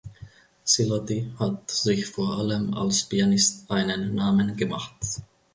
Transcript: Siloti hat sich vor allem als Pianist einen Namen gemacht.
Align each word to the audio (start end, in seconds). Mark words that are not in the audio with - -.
Siloti 0.63 1.31
hat 1.37 1.69
sich 1.69 2.07
vor 2.07 2.39
allem 2.39 2.73
als 2.73 3.03
Pianist 3.03 3.69
einen 3.69 4.15
Namen 4.15 4.57
gemacht. 4.57 4.95